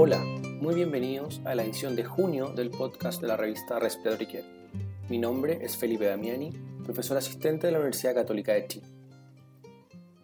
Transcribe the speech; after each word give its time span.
Hola, 0.00 0.24
muy 0.60 0.76
bienvenidos 0.76 1.40
a 1.44 1.56
la 1.56 1.64
edición 1.64 1.96
de 1.96 2.04
junio 2.04 2.50
del 2.50 2.70
podcast 2.70 3.20
de 3.20 3.26
la 3.26 3.36
revista 3.36 3.80
Care. 3.80 4.44
Mi 5.08 5.18
nombre 5.18 5.58
es 5.60 5.76
Felipe 5.76 6.04
Damiani, 6.04 6.52
profesor 6.84 7.16
asistente 7.16 7.66
de 7.66 7.72
la 7.72 7.80
Universidad 7.80 8.14
Católica 8.14 8.52
de 8.52 8.68
Chile. 8.68 8.86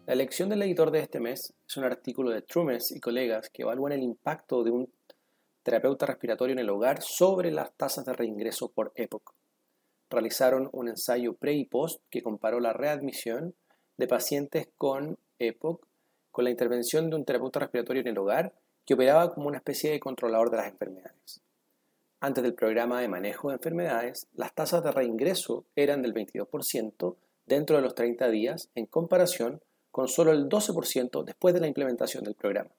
La 0.05 0.13
elección 0.13 0.47
del 0.47 0.61
editor 0.61 0.91
de 0.91 0.99
este 0.99 1.19
mes 1.19 1.53
es 1.67 1.75
un 1.75 1.83
artículo 1.83 2.29
de 2.29 2.41
Trumes 2.41 2.89
y 2.91 3.01
colegas 3.01 3.49
que 3.49 3.63
evalúan 3.63 3.91
el 3.91 4.01
impacto 4.01 4.63
de 4.63 4.71
un 4.71 4.93
terapeuta 5.61 6.05
respiratorio 6.05 6.53
en 6.53 6.59
el 6.59 6.69
hogar 6.69 7.01
sobre 7.01 7.51
las 7.51 7.73
tasas 7.75 8.05
de 8.05 8.13
reingreso 8.13 8.71
por 8.71 8.93
EPOC. 8.95 9.33
Realizaron 10.09 10.69
un 10.71 10.87
ensayo 10.87 11.33
pre 11.33 11.51
y 11.51 11.65
post 11.65 12.01
que 12.09 12.23
comparó 12.23 12.61
la 12.61 12.71
readmisión 12.71 13.55
de 13.97 14.07
pacientes 14.07 14.69
con 14.77 15.19
EPOC 15.37 15.85
con 16.31 16.45
la 16.45 16.51
intervención 16.51 17.09
de 17.09 17.17
un 17.17 17.25
terapeuta 17.25 17.59
respiratorio 17.59 18.03
en 18.03 18.07
el 18.07 18.17
hogar 18.17 18.53
que 18.85 18.93
operaba 18.93 19.33
como 19.33 19.47
una 19.47 19.57
especie 19.57 19.91
de 19.91 19.99
controlador 19.99 20.51
de 20.51 20.57
las 20.57 20.67
enfermedades. 20.67 21.41
Antes 22.19 22.43
del 22.43 22.53
programa 22.53 23.01
de 23.01 23.07
manejo 23.07 23.49
de 23.49 23.55
enfermedades, 23.55 24.27
las 24.33 24.53
tasas 24.53 24.83
de 24.83 24.91
reingreso 24.91 25.65
eran 25.75 26.01
del 26.01 26.13
22% 26.13 27.15
dentro 27.45 27.75
de 27.75 27.81
los 27.81 27.95
30 27.95 28.29
días 28.29 28.69
en 28.75 28.85
comparación 28.85 29.61
con 29.91 30.07
solo 30.07 30.31
el 30.31 30.49
12% 30.49 31.23
después 31.23 31.53
de 31.53 31.61
la 31.61 31.67
implementación 31.67 32.23
del 32.23 32.35
programa. 32.35 32.71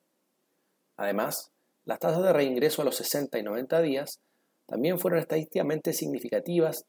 Además, 0.97 1.51
las 1.85 1.99
tasas 1.99 2.23
de 2.23 2.33
reingreso 2.33 2.83
a 2.83 2.85
los 2.85 2.97
60 2.97 3.39
y 3.39 3.43
90 3.43 3.81
días 3.83 4.21
también 4.67 4.99
fueron 4.99 5.21
estadísticamente 5.21 5.93
significativas, 5.93 6.85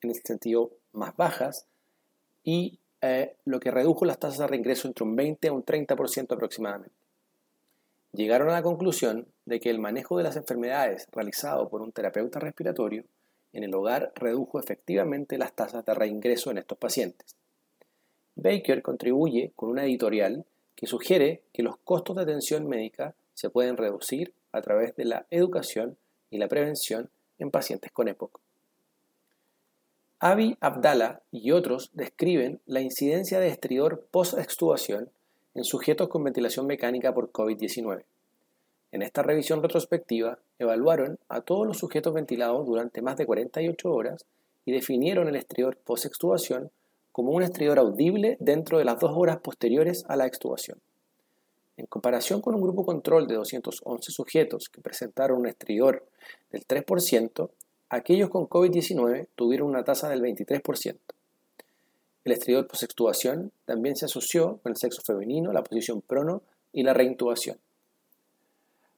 en 0.00 0.10
el 0.10 0.16
sentido 0.22 0.72
más 0.92 1.16
bajas, 1.16 1.66
y 2.42 2.78
eh, 3.00 3.36
lo 3.44 3.60
que 3.60 3.70
redujo 3.70 4.04
las 4.04 4.18
tasas 4.18 4.38
de 4.38 4.46
reingreso 4.48 4.88
entre 4.88 5.04
un 5.04 5.14
20 5.14 5.48
a 5.48 5.52
un 5.52 5.64
30% 5.64 6.32
aproximadamente 6.32 7.03
llegaron 8.14 8.48
a 8.50 8.52
la 8.52 8.62
conclusión 8.62 9.26
de 9.44 9.60
que 9.60 9.70
el 9.70 9.78
manejo 9.78 10.16
de 10.16 10.24
las 10.24 10.36
enfermedades 10.36 11.06
realizado 11.12 11.68
por 11.68 11.82
un 11.82 11.92
terapeuta 11.92 12.38
respiratorio 12.38 13.04
en 13.52 13.64
el 13.64 13.74
hogar 13.74 14.12
redujo 14.16 14.58
efectivamente 14.58 15.38
las 15.38 15.54
tasas 15.54 15.84
de 15.84 15.94
reingreso 15.94 16.50
en 16.50 16.58
estos 16.58 16.78
pacientes. 16.78 17.36
Baker 18.36 18.82
contribuye 18.82 19.52
con 19.54 19.70
una 19.70 19.84
editorial 19.84 20.44
que 20.74 20.86
sugiere 20.86 21.42
que 21.52 21.62
los 21.62 21.76
costos 21.78 22.16
de 22.16 22.22
atención 22.22 22.66
médica 22.66 23.14
se 23.34 23.50
pueden 23.50 23.76
reducir 23.76 24.32
a 24.52 24.60
través 24.60 24.96
de 24.96 25.04
la 25.04 25.26
educación 25.30 25.96
y 26.30 26.38
la 26.38 26.48
prevención 26.48 27.10
en 27.38 27.50
pacientes 27.50 27.92
con 27.92 28.08
EPOC. 28.08 28.40
Avi 30.18 30.56
Abdallah 30.60 31.20
y 31.30 31.50
otros 31.50 31.90
describen 31.92 32.60
la 32.66 32.80
incidencia 32.80 33.40
de 33.40 33.48
estridor 33.48 34.06
post-extubación 34.10 35.10
en 35.54 35.64
sujetos 35.64 36.08
con 36.08 36.24
ventilación 36.24 36.66
mecánica 36.66 37.14
por 37.14 37.30
COVID-19. 37.30 38.04
En 38.92 39.02
esta 39.02 39.22
revisión 39.22 39.62
retrospectiva, 39.62 40.38
evaluaron 40.58 41.18
a 41.28 41.40
todos 41.40 41.66
los 41.66 41.78
sujetos 41.78 42.14
ventilados 42.14 42.66
durante 42.66 43.02
más 43.02 43.16
de 43.16 43.26
48 43.26 43.90
horas 43.90 44.24
y 44.64 44.72
definieron 44.72 45.28
el 45.28 45.36
exterior 45.36 45.76
post-extubación 45.76 46.70
como 47.12 47.32
un 47.32 47.42
exterior 47.42 47.78
audible 47.78 48.36
dentro 48.40 48.78
de 48.78 48.84
las 48.84 48.98
dos 48.98 49.12
horas 49.14 49.38
posteriores 49.38 50.04
a 50.08 50.16
la 50.16 50.26
extubación. 50.26 50.78
En 51.76 51.86
comparación 51.86 52.40
con 52.40 52.54
un 52.54 52.60
grupo 52.60 52.84
control 52.84 53.26
de 53.26 53.34
211 53.34 54.12
sujetos 54.12 54.68
que 54.68 54.80
presentaron 54.80 55.40
un 55.40 55.46
exterior 55.46 56.06
del 56.50 56.66
3%, 56.66 57.50
aquellos 57.88 58.30
con 58.30 58.48
COVID-19 58.48 59.28
tuvieron 59.34 59.68
una 59.68 59.84
tasa 59.84 60.08
del 60.08 60.22
23%. 60.22 60.98
El 62.24 62.32
exterior 62.32 62.66
posextubación 62.66 63.52
también 63.66 63.96
se 63.96 64.06
asoció 64.06 64.58
con 64.62 64.72
el 64.72 64.76
sexo 64.76 65.02
femenino, 65.02 65.52
la 65.52 65.62
posición 65.62 66.00
prono 66.00 66.42
y 66.72 66.82
la 66.82 66.94
reintubación. 66.94 67.58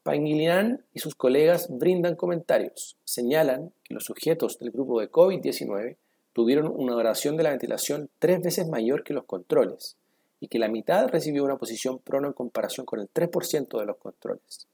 Pangilinan 0.04 0.84
y 0.94 1.00
sus 1.00 1.16
colegas 1.16 1.66
brindan 1.68 2.14
comentarios. 2.14 2.96
Señalan 3.04 3.72
que 3.82 3.94
los 3.94 4.04
sujetos 4.04 4.60
del 4.60 4.70
grupo 4.70 5.00
de 5.00 5.10
COVID-19 5.10 5.96
tuvieron 6.32 6.72
una 6.72 6.92
duración 6.92 7.36
de 7.36 7.42
la 7.42 7.50
ventilación 7.50 8.08
tres 8.20 8.40
veces 8.40 8.68
mayor 8.68 9.02
que 9.02 9.14
los 9.14 9.24
controles 9.24 9.96
y 10.38 10.46
que 10.46 10.60
la 10.60 10.68
mitad 10.68 11.08
recibió 11.08 11.42
una 11.42 11.56
posición 11.56 11.98
prono 11.98 12.28
en 12.28 12.34
comparación 12.34 12.86
con 12.86 13.00
el 13.00 13.08
3% 13.12 13.80
de 13.80 13.86
los 13.86 13.96
controles. 13.96 14.68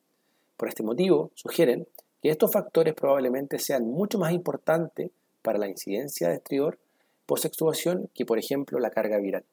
Por 0.59 0.69
este 0.69 0.83
motivo, 0.83 1.31
sugieren 1.35 1.87
que 2.21 2.29
estos 2.29 2.53
factores 2.53 2.95
probablemente 2.95 3.59
sean 3.59 3.87
mucho 3.87 4.19
más 4.19 4.33
importantes 4.33 5.11
para 5.41 5.59
la 5.59 5.69
incidencia 5.69 6.29
de 6.29 6.35
estrior 6.35 6.79
post-extubación 7.33 8.11
que, 8.13 8.27
por 8.27 8.39
ejemplo, 8.39 8.79
la 8.79 8.91
carga 8.91 9.17
viral. 9.17 9.45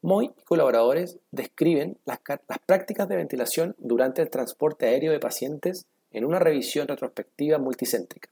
Moy 0.00 0.26
y 0.26 0.44
colaboradores 0.44 1.18
describen 1.32 1.98
las, 2.04 2.20
prácticas 2.66 3.08
de 3.08 3.16
ventilación 3.16 3.74
durante 3.78 4.22
el 4.22 4.30
transporte 4.30 4.86
aéreo 4.86 5.10
de 5.10 5.18
pacientes 5.18 5.86
en 6.12 6.24
una 6.24 6.38
revisión 6.38 6.86
retrospectiva 6.86 7.58
multicéntrica. 7.58 8.28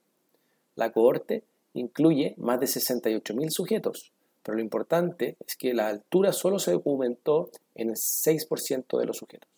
La 0.76 0.92
cohorte 0.92 1.42
incluye 1.74 2.34
más 2.36 2.60
de 2.60 2.66
68.000 2.66 3.50
sujetos, 3.50 4.12
pero 4.44 4.54
lo 4.54 4.62
importante 4.62 5.36
es 5.44 5.56
que 5.56 5.74
la 5.74 5.88
altura 5.88 6.32
solo 6.32 6.60
se 6.60 6.70
documentó 6.70 7.50
en 7.74 7.88
el 7.88 7.96
6% 7.96 8.96
de 8.96 9.06
los 9.06 9.16
sujetos. 9.16 9.50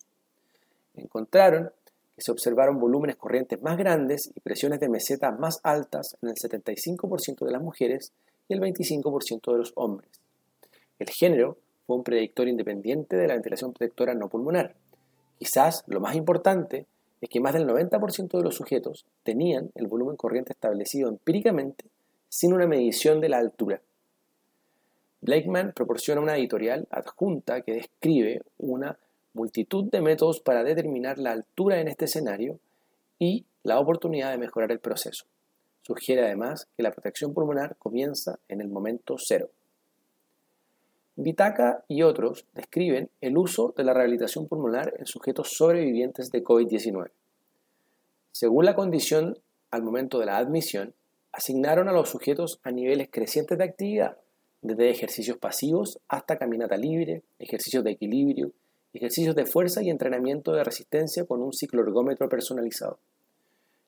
Encontraron 0.94 1.72
que 2.16 2.22
se 2.22 2.32
observaron 2.32 2.80
volúmenes 2.80 3.16
corrientes 3.16 3.60
más 3.60 3.76
grandes 3.76 4.30
y 4.34 4.40
presiones 4.40 4.80
de 4.80 4.88
meseta 4.88 5.30
más 5.30 5.60
altas 5.62 6.16
en 6.22 6.30
el 6.30 6.36
75% 6.36 7.44
de 7.44 7.52
las 7.52 7.60
mujeres 7.60 8.14
y 8.50 8.54
el 8.54 8.60
25% 8.60 9.52
de 9.52 9.58
los 9.58 9.72
hombres. 9.76 10.10
El 10.98 11.08
género 11.08 11.56
fue 11.86 11.96
un 11.96 12.04
predictor 12.04 12.48
independiente 12.48 13.16
de 13.16 13.28
la 13.28 13.34
ventilación 13.34 13.72
protectora 13.72 14.14
no 14.14 14.28
pulmonar. 14.28 14.74
Quizás 15.38 15.84
lo 15.86 16.00
más 16.00 16.16
importante 16.16 16.86
es 17.20 17.28
que 17.28 17.40
más 17.40 17.54
del 17.54 17.66
90% 17.66 18.36
de 18.36 18.42
los 18.42 18.56
sujetos 18.56 19.06
tenían 19.22 19.70
el 19.74 19.86
volumen 19.86 20.16
corriente 20.16 20.52
establecido 20.52 21.08
empíricamente 21.08 21.84
sin 22.28 22.52
una 22.52 22.66
medición 22.66 23.20
de 23.20 23.28
la 23.28 23.38
altura. 23.38 23.80
Blakeman 25.20 25.72
proporciona 25.72 26.20
una 26.20 26.36
editorial 26.36 26.88
adjunta 26.90 27.60
que 27.60 27.74
describe 27.74 28.42
una 28.58 28.98
multitud 29.32 29.84
de 29.84 30.00
métodos 30.00 30.40
para 30.40 30.64
determinar 30.64 31.18
la 31.18 31.32
altura 31.32 31.80
en 31.80 31.88
este 31.88 32.06
escenario 32.06 32.58
y 33.18 33.44
la 33.62 33.78
oportunidad 33.78 34.32
de 34.32 34.38
mejorar 34.38 34.72
el 34.72 34.80
proceso. 34.80 35.26
Sugiere 35.90 36.24
además 36.24 36.68
que 36.76 36.84
la 36.84 36.92
protección 36.92 37.34
pulmonar 37.34 37.74
comienza 37.76 38.38
en 38.46 38.60
el 38.60 38.68
momento 38.68 39.16
cero. 39.18 39.50
Vitaka 41.16 41.82
y 41.88 42.02
otros 42.02 42.46
describen 42.54 43.10
el 43.20 43.36
uso 43.36 43.74
de 43.76 43.82
la 43.82 43.92
rehabilitación 43.92 44.46
pulmonar 44.46 44.94
en 44.98 45.06
sujetos 45.06 45.56
sobrevivientes 45.56 46.30
de 46.30 46.44
COVID-19. 46.44 47.10
Según 48.30 48.66
la 48.66 48.76
condición 48.76 49.36
al 49.72 49.82
momento 49.82 50.20
de 50.20 50.26
la 50.26 50.36
admisión, 50.36 50.94
asignaron 51.32 51.88
a 51.88 51.92
los 51.92 52.08
sujetos 52.08 52.60
a 52.62 52.70
niveles 52.70 53.08
crecientes 53.10 53.58
de 53.58 53.64
actividad, 53.64 54.16
desde 54.62 54.90
ejercicios 54.90 55.38
pasivos 55.38 55.98
hasta 56.06 56.38
caminata 56.38 56.76
libre, 56.76 57.24
ejercicios 57.40 57.82
de 57.82 57.90
equilibrio, 57.90 58.52
ejercicios 58.92 59.34
de 59.34 59.44
fuerza 59.44 59.82
y 59.82 59.90
entrenamiento 59.90 60.52
de 60.52 60.62
resistencia 60.62 61.24
con 61.24 61.42
un 61.42 61.52
ciclo 61.52 61.82
ergómetro 61.82 62.28
personalizado 62.28 63.00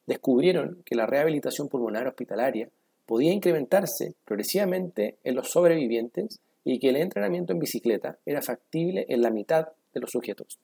descubrieron 0.07 0.83
que 0.85 0.95
la 0.95 1.07
rehabilitación 1.07 1.69
pulmonar 1.69 2.07
hospitalaria 2.07 2.69
podía 3.07 3.33
incrementarse 3.33 4.15
progresivamente 4.25 5.17
en 5.25 5.35
los 5.35 5.51
sobrevivientes 5.51 6.41
y 6.65 6.79
que 6.79 6.91
el 6.91 6.97
entrenamiento 6.97 7.53
en 7.53 7.59
bicicleta 7.59 8.19
era 8.25 8.43
factible 8.43 9.07
en 9.09 9.23
la 9.23 9.31
mitad 9.31 9.69
de 9.93 10.01
los 10.01 10.11
sujetos. 10.11 10.59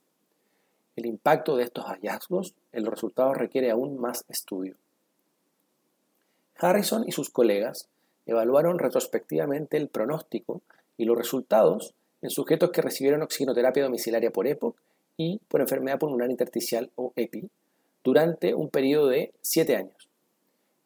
El 0.96 1.06
impacto 1.06 1.56
de 1.56 1.64
estos 1.64 1.84
hallazgos 1.84 2.54
en 2.72 2.84
los 2.84 2.92
resultados 2.92 3.36
requiere 3.36 3.70
aún 3.70 3.98
más 3.98 4.24
estudio. 4.28 4.76
Harrison 6.56 7.04
y 7.06 7.12
sus 7.12 7.30
colegas 7.30 7.88
evaluaron 8.26 8.78
retrospectivamente 8.78 9.76
el 9.76 9.88
pronóstico 9.88 10.60
y 10.96 11.04
los 11.04 11.16
resultados 11.16 11.94
en 12.20 12.30
sujetos 12.30 12.70
que 12.70 12.82
recibieron 12.82 13.22
oxigenoterapia 13.22 13.84
domiciliaria 13.84 14.30
por 14.30 14.48
EPOC 14.48 14.76
y 15.16 15.40
por 15.48 15.60
enfermedad 15.60 15.98
pulmonar 15.98 16.30
intersticial 16.30 16.90
o 16.96 17.12
EPI 17.14 17.48
durante 18.04 18.54
un 18.54 18.68
periodo 18.70 19.08
de 19.08 19.32
7 19.42 19.76
años. 19.76 20.08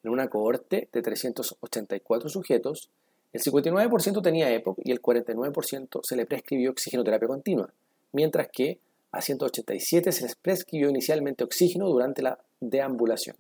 En 0.04 0.10
una 0.10 0.28
cohorte 0.28 0.88
de 0.92 1.02
384 1.02 2.28
sujetos, 2.28 2.88
el 3.32 3.40
59% 3.40 4.22
tenía 4.22 4.52
EPOC 4.52 4.80
y 4.84 4.92
el 4.92 5.00
49% 5.00 6.00
se 6.02 6.16
le 6.16 6.26
prescribió 6.26 6.70
oxigenoterapia 6.70 7.28
continua, 7.28 7.72
mientras 8.12 8.48
que 8.52 8.78
a 9.10 9.22
187 9.22 10.12
se 10.12 10.22
les 10.22 10.34
prescribió 10.34 10.90
inicialmente 10.90 11.44
oxígeno 11.44 11.88
durante 11.88 12.22
la 12.22 12.38
deambulación. 12.60 13.36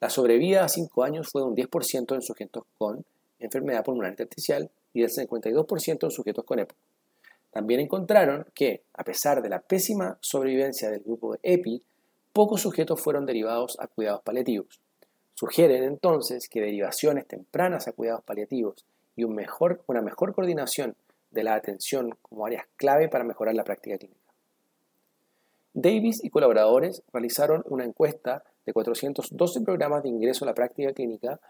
La 0.00 0.10
sobrevida 0.10 0.64
a 0.64 0.68
5 0.68 1.04
años 1.04 1.28
fue 1.30 1.42
de 1.42 1.48
un 1.48 1.56
10% 1.56 2.14
en 2.14 2.22
sujetos 2.22 2.64
con 2.78 3.04
enfermedad 3.38 3.84
pulmonar 3.84 4.12
intersticial 4.12 4.70
y 4.94 5.02
del 5.02 5.10
52% 5.10 6.04
en 6.04 6.10
sujetos 6.10 6.44
con 6.44 6.58
EPOC. 6.58 6.76
También 7.50 7.80
encontraron 7.80 8.46
que, 8.54 8.82
a 8.94 9.04
pesar 9.04 9.42
de 9.42 9.48
la 9.48 9.60
pésima 9.60 10.16
sobrevivencia 10.20 10.90
del 10.90 11.00
grupo 11.00 11.32
de 11.32 11.40
EPI, 11.42 11.82
pocos 12.32 12.62
sujetos 12.62 13.00
fueron 13.00 13.26
derivados 13.26 13.78
a 13.80 13.86
cuidados 13.86 14.22
paliativos. 14.22 14.80
Sugieren 15.34 15.84
entonces 15.84 16.48
que 16.48 16.60
derivaciones 16.60 17.26
tempranas 17.26 17.88
a 17.88 17.92
cuidados 17.92 18.22
paliativos 18.22 18.84
y 19.16 19.24
una 19.24 20.02
mejor 20.02 20.34
coordinación 20.34 20.96
de 21.30 21.44
la 21.44 21.54
atención 21.54 22.16
como 22.22 22.46
áreas 22.46 22.66
clave 22.76 23.08
para 23.08 23.24
mejorar 23.24 23.54
la 23.54 23.64
práctica 23.64 23.98
clínica. 23.98 24.20
Davis 25.72 26.22
y 26.24 26.30
colaboradores 26.30 27.02
realizaron 27.12 27.62
una 27.66 27.84
encuesta 27.84 28.42
de 28.66 28.72
412 28.72 29.60
programas 29.60 30.02
de 30.02 30.08
ingreso 30.08 30.44
a 30.44 30.48
la 30.48 30.54
práctica 30.54 30.92
clínica 30.92 31.40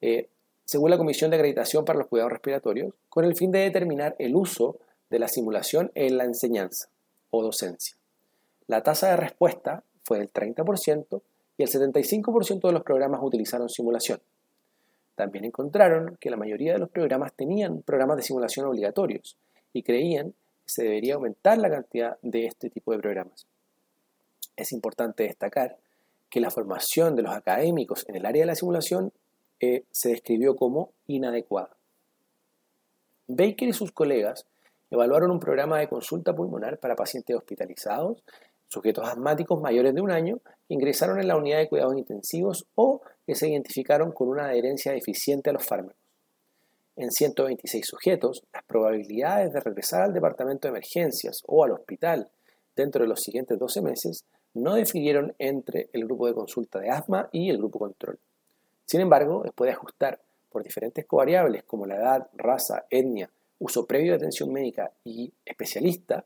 eh, 0.00 0.28
según 0.64 0.90
la 0.90 0.98
Comisión 0.98 1.30
de 1.30 1.36
Acreditación 1.36 1.84
para 1.84 1.98
los 1.98 2.08
Cuidados 2.08 2.32
Respiratorios, 2.32 2.94
con 3.08 3.24
el 3.24 3.34
fin 3.34 3.50
de 3.50 3.58
determinar 3.60 4.14
el 4.18 4.36
uso 4.36 4.76
de 5.08 5.18
la 5.18 5.28
simulación 5.28 5.90
en 5.94 6.16
la 6.16 6.24
enseñanza 6.24 6.88
o 7.30 7.42
docencia. 7.42 7.96
La 8.66 8.82
tasa 8.82 9.08
de 9.10 9.16
respuesta 9.16 9.82
fue 10.02 10.18
del 10.18 10.32
30% 10.32 11.22
y 11.56 11.62
el 11.62 11.68
75% 11.68 12.60
de 12.60 12.72
los 12.72 12.82
programas 12.82 13.20
utilizaron 13.22 13.68
simulación. 13.68 14.20
También 15.14 15.44
encontraron 15.44 16.16
que 16.18 16.30
la 16.30 16.36
mayoría 16.36 16.72
de 16.72 16.78
los 16.78 16.88
programas 16.88 17.34
tenían 17.34 17.82
programas 17.82 18.16
de 18.16 18.22
simulación 18.22 18.66
obligatorios 18.66 19.36
y 19.72 19.82
creían 19.82 20.30
que 20.30 20.36
se 20.72 20.84
debería 20.84 21.14
aumentar 21.14 21.58
la 21.58 21.68
cantidad 21.68 22.16
de 22.22 22.46
este 22.46 22.70
tipo 22.70 22.92
de 22.92 22.98
programas. 22.98 23.46
Es 24.56 24.72
importante 24.72 25.24
destacar 25.24 25.76
que 26.30 26.40
la 26.40 26.50
formación 26.50 27.16
de 27.16 27.22
los 27.22 27.34
académicos 27.34 28.08
en 28.08 28.16
el 28.16 28.24
área 28.24 28.42
de 28.42 28.46
la 28.46 28.54
simulación 28.54 29.12
eh, 29.58 29.84
se 29.90 30.10
describió 30.10 30.56
como 30.56 30.92
inadecuada. 31.06 31.76
Baker 33.26 33.68
y 33.68 33.72
sus 33.72 33.92
colegas 33.92 34.46
evaluaron 34.90 35.30
un 35.30 35.40
programa 35.40 35.78
de 35.78 35.88
consulta 35.88 36.34
pulmonar 36.34 36.78
para 36.78 36.96
pacientes 36.96 37.36
hospitalizados, 37.36 38.22
sujetos 38.70 39.06
asmáticos 39.06 39.60
mayores 39.60 39.94
de 39.94 40.00
un 40.00 40.10
año, 40.10 40.38
ingresaron 40.68 41.20
en 41.20 41.28
la 41.28 41.36
unidad 41.36 41.58
de 41.58 41.68
cuidados 41.68 41.98
intensivos 41.98 42.66
o 42.76 43.02
que 43.26 43.34
se 43.34 43.48
identificaron 43.48 44.12
con 44.12 44.28
una 44.28 44.46
adherencia 44.46 44.92
deficiente 44.92 45.50
a 45.50 45.52
los 45.52 45.66
fármacos. 45.66 45.96
En 46.96 47.10
126 47.10 47.86
sujetos, 47.86 48.44
las 48.52 48.62
probabilidades 48.64 49.52
de 49.52 49.60
regresar 49.60 50.02
al 50.02 50.12
departamento 50.12 50.68
de 50.68 50.70
emergencias 50.70 51.42
o 51.46 51.64
al 51.64 51.72
hospital 51.72 52.28
dentro 52.76 53.02
de 53.02 53.08
los 53.08 53.20
siguientes 53.20 53.58
12 53.58 53.82
meses 53.82 54.24
no 54.54 54.74
difirieron 54.74 55.34
entre 55.38 55.88
el 55.92 56.04
grupo 56.04 56.26
de 56.26 56.34
consulta 56.34 56.78
de 56.78 56.90
asma 56.90 57.28
y 57.32 57.50
el 57.50 57.58
grupo 57.58 57.78
control. 57.78 58.18
Sin 58.84 59.00
embargo, 59.00 59.42
después 59.44 59.68
de 59.68 59.74
ajustar 59.74 60.20
por 60.50 60.62
diferentes 60.62 61.06
covariables 61.06 61.64
como 61.64 61.86
la 61.86 61.96
edad, 61.96 62.28
raza, 62.34 62.84
etnia, 62.90 63.30
uso 63.58 63.86
previo 63.86 64.12
de 64.12 64.18
atención 64.18 64.52
médica 64.52 64.90
y 65.04 65.32
especialista 65.44 66.24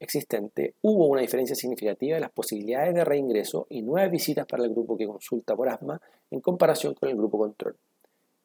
existente, 0.00 0.74
hubo 0.82 1.06
una 1.06 1.20
diferencia 1.20 1.56
significativa 1.56 2.16
en 2.16 2.22
las 2.22 2.30
posibilidades 2.30 2.94
de 2.94 3.04
reingreso 3.04 3.66
y 3.68 3.82
nueve 3.82 4.10
visitas 4.10 4.46
para 4.46 4.64
el 4.64 4.70
grupo 4.70 4.96
que 4.96 5.06
consulta 5.06 5.56
por 5.56 5.68
asma 5.68 6.00
en 6.30 6.40
comparación 6.40 6.94
con 6.94 7.08
el 7.08 7.16
grupo 7.16 7.38
control. 7.38 7.76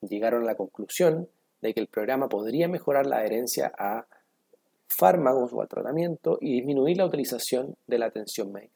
Llegaron 0.02 0.44
a 0.44 0.46
la 0.46 0.56
conclusión 0.56 1.30
de 1.62 1.74
que 1.74 1.80
el 1.80 1.88
programa 1.88 2.28
podría 2.28 2.68
mejorar 2.68 3.06
la 3.06 3.18
adherencia 3.18 3.72
a 3.78 4.06
fármacos 4.88 5.54
o 5.54 5.62
al 5.62 5.68
tratamiento 5.68 6.38
y 6.42 6.54
disminuir 6.54 6.98
la 6.98 7.06
utilización 7.06 7.76
de 7.88 7.98
la 7.98 8.08
atención 8.08 8.52
médica. 8.52 8.74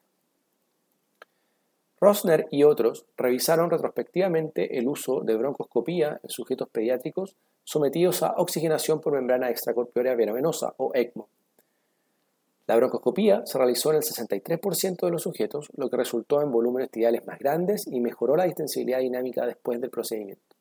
Rosner 2.00 2.46
y 2.50 2.62
otros 2.62 3.06
revisaron 3.16 3.70
retrospectivamente 3.70 4.78
el 4.78 4.88
uso 4.88 5.20
de 5.20 5.36
broncoscopía 5.36 6.20
en 6.22 6.30
sujetos 6.30 6.68
pediátricos 6.68 7.34
sometidos 7.64 8.22
a 8.22 8.34
oxigenación 8.36 9.00
por 9.00 9.12
membrana 9.12 9.50
extracorpórea 9.50 10.14
venosa 10.14 10.74
o 10.78 10.92
ECMO. 10.94 11.28
La 12.68 12.76
broncoscopía 12.76 13.46
se 13.46 13.56
realizó 13.56 13.90
en 13.90 13.96
el 13.96 14.02
63% 14.02 15.06
de 15.06 15.10
los 15.10 15.22
sujetos, 15.22 15.70
lo 15.74 15.88
que 15.88 15.96
resultó 15.96 16.42
en 16.42 16.52
volúmenes 16.52 16.90
tibiales 16.90 17.26
más 17.26 17.38
grandes 17.38 17.86
y 17.86 17.98
mejoró 17.98 18.36
la 18.36 18.44
distensibilidad 18.44 18.98
dinámica 18.98 19.46
después 19.46 19.80
del 19.80 19.88
procedimiento. 19.88 20.54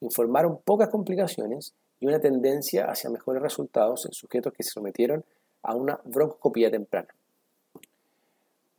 Informaron 0.00 0.58
pocas 0.64 0.88
complicaciones 0.88 1.74
y 2.00 2.06
una 2.06 2.20
tendencia 2.20 2.86
hacia 2.86 3.10
mejores 3.10 3.42
resultados 3.42 4.06
en 4.06 4.12
sujetos 4.12 4.54
que 4.54 4.62
se 4.62 4.70
sometieron 4.70 5.24
a 5.62 5.74
una 5.74 6.00
broncoscopía 6.04 6.70
temprana. 6.70 7.14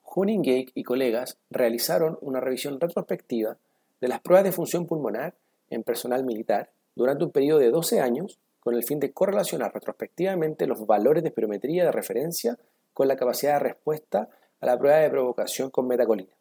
Honingate 0.02 0.72
y 0.74 0.82
colegas 0.82 1.38
realizaron 1.52 2.18
una 2.22 2.40
revisión 2.40 2.80
retrospectiva 2.80 3.56
de 4.02 4.08
las 4.08 4.20
pruebas 4.20 4.46
de 4.46 4.52
función 4.52 4.88
pulmonar 4.88 5.36
en 5.70 5.84
personal 5.84 6.24
militar 6.24 6.72
durante 6.96 7.24
un 7.24 7.32
periodo 7.32 7.60
de 7.60 7.70
12 7.70 8.00
años 8.00 8.40
con 8.68 8.76
el 8.76 8.84
fin 8.84 9.00
de 9.00 9.14
correlacionar 9.14 9.74
retrospectivamente 9.74 10.68
los 10.68 10.86
valores 10.86 11.24
de 11.24 11.30
espirometría 11.30 11.86
de 11.86 11.92
referencia 11.94 12.58
con 12.94 13.08
la 13.08 13.16
capacidad 13.16 13.54
de 13.54 13.60
respuesta 13.60 14.28
a 14.60 14.66
la 14.66 14.78
prueba 14.78 14.98
de 14.98 15.10
provocación 15.10 15.70
con 15.70 15.88
metacolina. 15.88 16.34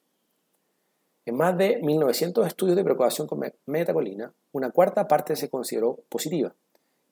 En 1.24 1.36
más 1.36 1.56
de 1.56 1.78
1900 1.80 2.44
estudios 2.48 2.74
de 2.74 2.82
provocación 2.82 3.28
con 3.28 3.48
metacolina, 3.66 4.32
una 4.50 4.72
cuarta 4.72 5.06
parte 5.06 5.36
se 5.36 5.48
consideró 5.48 6.00
positiva. 6.08 6.52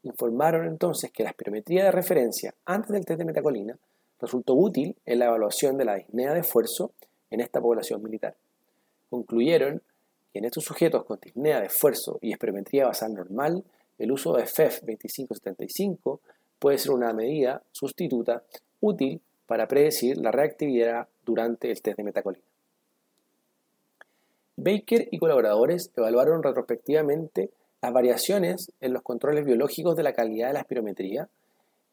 Informaron 0.03 0.67
entonces 0.67 1.13
que 1.13 1.23
la 1.23 1.31
espirometría 1.31 1.85
de 1.85 1.93
referencia 1.93 2.53
antes 2.65 2.91
del 2.91 3.07
test 3.07 3.21
de 3.21 3.25
metacolina 3.25 3.79
resultó 4.21 4.55
útil 4.55 4.97
en 5.07 5.21
la 5.21 5.27
evaluación 5.27 5.79
de 5.79 5.85
la 5.85 5.95
disnea 5.95 6.35
de 6.35 6.41
esfuerzo 6.41 6.91
en 7.31 7.41
esta 7.41 7.61
población 7.61 8.03
militar. 8.03 8.35
Concluyeron 9.11 9.81
que 10.33 10.41
en 10.41 10.47
estos 10.47 10.65
sujetos 10.65 11.05
con 11.05 11.21
disnea 11.21 11.61
de 11.61 11.67
esfuerzo 11.67 12.19
y 12.21 12.33
esperometría 12.33 12.87
basal 12.87 13.15
normal, 13.15 13.63
el 13.99 14.13
uso 14.13 14.35
de 14.35 14.47
FEF 14.47 14.81
2575 14.81 16.21
puede 16.59 16.79
ser 16.79 16.93
una 16.93 17.13
medida 17.13 17.63
sustituta 17.73 18.43
útil 18.81 19.21
para 19.47 19.69
predecir 19.69 20.19
la 20.19 20.31
reactividad 20.31 21.09
durante 21.25 21.71
el 21.71 21.81
test 21.83 21.99
de 21.99 22.05
metacolina. 22.05 22.45
Baker 24.57 25.09
y 25.11 25.19
colaboradores 25.19 25.91
evaluaron 25.97 26.43
retrospectivamente 26.43 27.51
las 27.83 27.93
variaciones 27.93 28.73
en 28.81 28.93
los 28.93 29.03
controles 29.03 29.45
biológicos 29.45 29.97
de 29.97 30.05
la 30.05 30.15
calidad 30.15 30.49
de 30.49 30.55
la 30.55 30.61
espirometría 30.61 31.29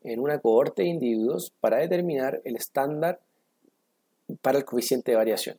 en 0.03 0.19
una 0.19 0.39
cohorte 0.39 0.83
de 0.83 0.89
individuos 0.89 1.51
para 1.59 1.77
determinar 1.77 2.41
el 2.45 2.55
estándar 2.55 3.19
para 4.41 4.57
el 4.57 4.65
coeficiente 4.65 5.11
de 5.11 5.17
variación. 5.17 5.57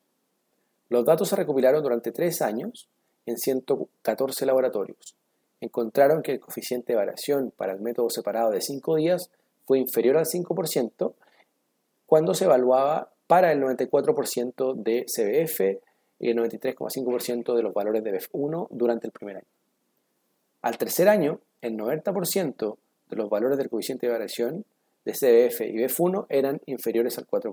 Los 0.89 1.05
datos 1.05 1.29
se 1.29 1.37
recopilaron 1.37 1.83
durante 1.83 2.13
tres 2.13 2.41
años 2.41 2.89
en 3.27 3.37
114 3.37 4.47
laboratorios. 4.47 5.17
Encontraron 5.63 6.23
que 6.23 6.33
el 6.33 6.41
coeficiente 6.41 6.93
de 6.93 6.97
variación 6.97 7.53
para 7.57 7.73
el 7.73 7.81
método 7.81 8.11
separado 8.11 8.51
de 8.51 8.61
5 8.61 8.97
días 8.97 9.31
fue 9.65 9.79
inferior 9.79 10.17
al 10.17 10.27
5% 10.27 11.15
cuando 12.05 12.35
se 12.35 12.47
evaluaba 12.47 13.13
para 13.29 13.53
el 13.53 13.63
94% 13.63 14.75
de 14.75 15.05
CBF 15.07 15.81
y 16.19 16.31
el 16.31 16.37
93,5% 16.37 17.55
de 17.55 17.63
los 17.63 17.73
valores 17.73 18.03
de 18.03 18.13
BEF1 18.13 18.67
durante 18.73 19.07
el 19.07 19.13
primer 19.13 19.37
año. 19.37 19.47
Al 20.63 20.79
tercer 20.79 21.09
año, 21.09 21.39
el 21.61 21.77
90% 21.77 22.77
de 23.11 23.17
los 23.17 23.31
valores 23.31 23.57
del 23.57 23.71
coeficiente 23.71 24.07
de 24.09 24.13
variación 24.13 24.65
de 25.05 25.13
CBF 25.13 25.61
y 25.61 25.77
BF1 25.77 26.27
eran 26.29 26.61
inferiores 26.67 27.19
al 27.19 27.29
4%. 27.29 27.53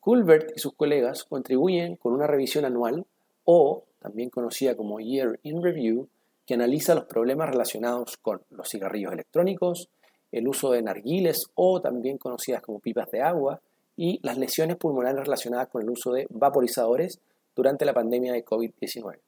Culbert 0.00 0.52
y 0.56 0.58
sus 0.58 0.72
colegas 0.72 1.24
contribuyen 1.24 1.96
con 1.96 2.14
una 2.14 2.26
revisión 2.26 2.64
anual 2.64 3.04
o 3.44 3.84
también 4.00 4.30
conocida 4.30 4.74
como 4.74 5.00
Year 5.00 5.38
in 5.42 5.62
Review, 5.62 6.08
que 6.46 6.54
analiza 6.54 6.94
los 6.94 7.04
problemas 7.04 7.50
relacionados 7.50 8.16
con 8.18 8.42
los 8.50 8.68
cigarrillos 8.68 9.12
electrónicos, 9.12 9.88
el 10.32 10.48
uso 10.48 10.72
de 10.72 10.82
narguiles 10.82 11.46
o 11.54 11.80
también 11.80 12.18
conocidas 12.18 12.60
como 12.60 12.80
pipas 12.80 13.10
de 13.10 13.22
agua 13.22 13.60
y 13.96 14.18
las 14.22 14.36
lesiones 14.36 14.76
pulmonares 14.76 15.24
relacionadas 15.24 15.68
con 15.68 15.82
el 15.82 15.90
uso 15.90 16.12
de 16.12 16.26
vaporizadores 16.30 17.20
durante 17.54 17.84
la 17.84 17.94
pandemia 17.94 18.32
de 18.32 18.44
COVID-19. 18.44 19.18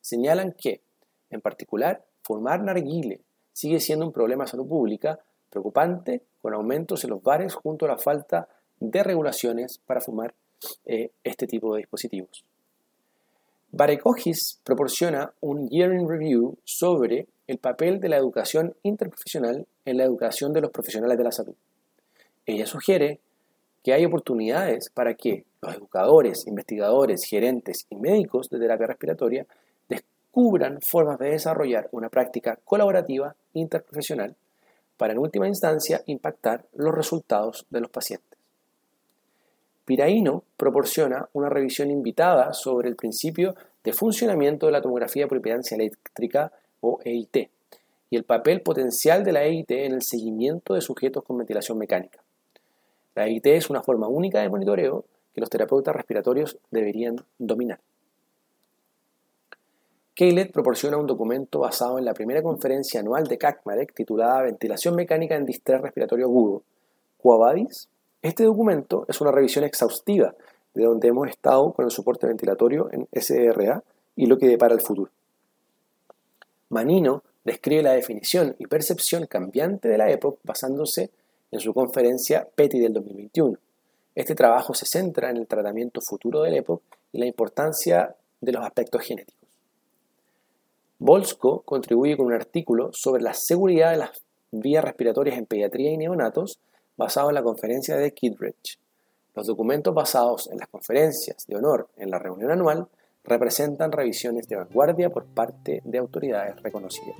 Señalan 0.00 0.52
que, 0.52 0.80
en 1.30 1.40
particular, 1.40 2.04
fumar 2.22 2.62
narguile 2.62 3.20
sigue 3.52 3.80
siendo 3.80 4.06
un 4.06 4.12
problema 4.12 4.44
de 4.44 4.50
salud 4.50 4.68
pública 4.68 5.18
preocupante 5.50 6.22
con 6.40 6.54
aumentos 6.54 7.02
en 7.04 7.10
los 7.10 7.22
bares 7.22 7.54
junto 7.54 7.86
a 7.86 7.88
la 7.88 7.98
falta 7.98 8.48
de 8.78 9.02
regulaciones 9.02 9.78
para 9.84 10.00
fumar 10.00 10.34
eh, 10.86 11.10
este 11.24 11.46
tipo 11.46 11.74
de 11.74 11.80
dispositivos. 11.80 12.44
Barecogis 13.78 14.58
proporciona 14.64 15.32
un 15.38 15.68
Year 15.68 15.92
in 15.92 16.08
Review 16.08 16.58
sobre 16.64 17.28
el 17.46 17.58
papel 17.58 18.00
de 18.00 18.08
la 18.08 18.16
educación 18.16 18.74
interprofesional 18.82 19.68
en 19.84 19.96
la 19.96 20.02
educación 20.02 20.52
de 20.52 20.60
los 20.60 20.72
profesionales 20.72 21.16
de 21.16 21.22
la 21.22 21.30
salud. 21.30 21.54
Ella 22.44 22.66
sugiere 22.66 23.20
que 23.84 23.92
hay 23.92 24.04
oportunidades 24.04 24.90
para 24.90 25.14
que 25.14 25.44
los 25.62 25.76
educadores, 25.76 26.48
investigadores, 26.48 27.22
gerentes 27.22 27.86
y 27.88 27.94
médicos 27.94 28.50
de 28.50 28.58
terapia 28.58 28.88
respiratoria 28.88 29.46
descubran 29.88 30.80
formas 30.82 31.20
de 31.20 31.30
desarrollar 31.30 31.88
una 31.92 32.08
práctica 32.08 32.58
colaborativa 32.64 33.36
interprofesional 33.52 34.34
para 34.96 35.12
en 35.12 35.20
última 35.20 35.46
instancia 35.46 36.02
impactar 36.06 36.64
los 36.74 36.92
resultados 36.92 37.64
de 37.70 37.80
los 37.80 37.90
pacientes. 37.90 38.37
Piraíno 39.88 40.44
proporciona 40.58 41.30
una 41.32 41.48
revisión 41.48 41.90
invitada 41.90 42.52
sobre 42.52 42.90
el 42.90 42.94
principio 42.94 43.54
de 43.82 43.94
funcionamiento 43.94 44.66
de 44.66 44.72
la 44.72 44.82
tomografía 44.82 45.26
por 45.26 45.38
impedancia 45.38 45.76
eléctrica 45.76 46.52
o 46.82 47.00
EIT 47.02 47.48
y 48.10 48.16
el 48.16 48.24
papel 48.24 48.60
potencial 48.60 49.24
de 49.24 49.32
la 49.32 49.44
EIT 49.44 49.70
en 49.70 49.94
el 49.94 50.02
seguimiento 50.02 50.74
de 50.74 50.82
sujetos 50.82 51.24
con 51.24 51.38
ventilación 51.38 51.78
mecánica. 51.78 52.22
La 53.14 53.28
EIT 53.28 53.46
es 53.46 53.70
una 53.70 53.82
forma 53.82 54.08
única 54.08 54.42
de 54.42 54.50
monitoreo 54.50 55.06
que 55.32 55.40
los 55.40 55.48
terapeutas 55.48 55.96
respiratorios 55.96 56.58
deberían 56.70 57.24
dominar. 57.38 57.80
Kaylet 60.14 60.52
proporciona 60.52 60.98
un 60.98 61.06
documento 61.06 61.60
basado 61.60 61.98
en 61.98 62.04
la 62.04 62.12
primera 62.12 62.42
conferencia 62.42 63.00
anual 63.00 63.26
de 63.26 63.38
CACMAREC 63.38 63.94
titulada 63.94 64.42
Ventilación 64.42 64.94
mecánica 64.94 65.34
en 65.34 65.46
distrés 65.46 65.80
respiratorio 65.80 66.26
agudo, 66.26 66.62
Este 68.20 68.44
documento 68.44 69.04
es 69.08 69.20
una 69.20 69.30
revisión 69.30 69.64
exhaustiva 69.64 70.34
de 70.74 70.84
donde 70.84 71.08
hemos 71.08 71.28
estado 71.28 71.72
con 71.72 71.84
el 71.84 71.90
soporte 71.90 72.26
ventilatorio 72.26 72.88
en 72.92 73.06
SDRA 73.12 73.82
y 74.16 74.26
lo 74.26 74.38
que 74.38 74.48
depara 74.48 74.74
el 74.74 74.80
futuro. 74.80 75.10
Manino 76.70 77.22
describe 77.44 77.82
la 77.82 77.92
definición 77.92 78.56
y 78.58 78.66
percepción 78.66 79.26
cambiante 79.26 79.88
de 79.88 79.98
la 79.98 80.10
EPOC 80.10 80.40
basándose 80.42 81.10
en 81.50 81.60
su 81.60 81.72
conferencia 81.72 82.46
PETI 82.54 82.80
del 82.80 82.92
2021. 82.92 83.56
Este 84.16 84.34
trabajo 84.34 84.74
se 84.74 84.84
centra 84.84 85.30
en 85.30 85.36
el 85.36 85.46
tratamiento 85.46 86.00
futuro 86.00 86.42
del 86.42 86.56
EPOC 86.56 86.82
y 87.12 87.18
la 87.18 87.26
importancia 87.26 88.16
de 88.40 88.52
los 88.52 88.64
aspectos 88.64 89.02
genéticos. 89.02 89.48
Bolsko 90.98 91.62
contribuye 91.62 92.16
con 92.16 92.26
un 92.26 92.32
artículo 92.32 92.90
sobre 92.92 93.22
la 93.22 93.32
seguridad 93.32 93.92
de 93.92 93.98
las 93.98 94.10
vías 94.50 94.84
respiratorias 94.84 95.38
en 95.38 95.46
pediatría 95.46 95.92
y 95.92 95.96
neonatos 95.96 96.58
basado 96.98 97.30
en 97.30 97.36
la 97.36 97.42
conferencia 97.42 97.96
de 97.96 98.12
Kidridge. 98.12 98.78
Los 99.34 99.46
documentos 99.46 99.94
basados 99.94 100.50
en 100.50 100.58
las 100.58 100.68
conferencias 100.68 101.46
de 101.46 101.56
honor 101.56 101.88
en 101.96 102.10
la 102.10 102.18
reunión 102.18 102.50
anual 102.50 102.88
representan 103.24 103.92
revisiones 103.92 104.46
de 104.48 104.56
vanguardia 104.56 105.08
por 105.10 105.24
parte 105.26 105.80
de 105.84 105.98
autoridades 105.98 106.60
reconocidas. 106.60 107.16